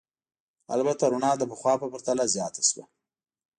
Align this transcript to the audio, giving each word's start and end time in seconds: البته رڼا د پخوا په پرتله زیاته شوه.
البته 0.75 1.03
رڼا 1.13 1.31
د 1.37 1.43
پخوا 1.51 1.73
په 1.81 1.87
پرتله 1.93 2.25
زیاته 2.35 2.61
شوه. 2.69 2.83